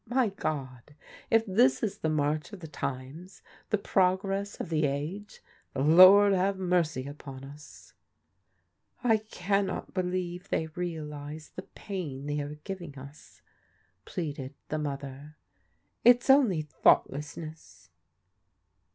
My 0.07 0.29
God! 0.29 0.95
If 1.29 1.45
this 1.45 1.83
is 1.83 1.99
the 1.99 2.09
march 2.09 2.51
of 2.53 2.59
the 2.61 2.67
times,— 2.67 3.43
the 3.69 3.77
progress 3.77 4.59
of 4.59 4.69
the 4.69 4.87
age— 4.87 5.43
the 5.75 5.83
Lord 5.83 6.33
have 6.33 6.57
mercy 6.57 7.05
upon 7.05 7.43
us!"" 7.43 7.93
I 9.03 9.17
cannot 9.17 9.93
believe 9.93 10.49
they 10.49 10.65
realize 10.65 11.51
the 11.55 11.61
pain 11.61 12.25
they 12.25 12.39
are 12.41 12.55
giving 12.63 12.97
us," 12.97 13.43
pleaded 14.05 14.55
the 14.69 14.79
mother." 14.79 15.35
It's 16.03 16.31
only 16.31 16.63
thoughtlessness." 16.63 17.91